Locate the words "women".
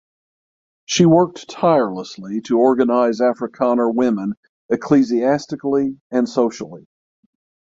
3.93-4.33